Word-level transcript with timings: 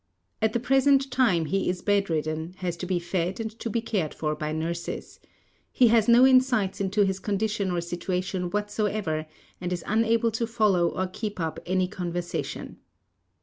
At 0.41 0.53
the 0.53 0.59
present 0.59 1.11
time 1.11 1.45
he 1.45 1.69
is 1.69 1.83
bedridden, 1.83 2.55
has 2.57 2.75
to 2.77 2.87
be 2.87 2.97
fed 2.97 3.39
and 3.39 3.51
to 3.59 3.69
be 3.69 3.81
cared 3.81 4.15
for 4.15 4.33
by 4.33 4.51
nurses. 4.51 5.19
He 5.71 5.89
has 5.89 6.07
no 6.07 6.25
insight 6.25 6.81
into 6.81 7.05
his 7.05 7.19
condition 7.19 7.69
or 7.69 7.81
situation 7.81 8.49
whatsoever 8.49 9.27
and 9.61 9.71
is 9.71 9.83
unable 9.85 10.31
to 10.31 10.47
follow 10.47 10.87
or 10.89 11.05
keep 11.05 11.39
up 11.39 11.59
any 11.67 11.87
conversation. 11.87 12.77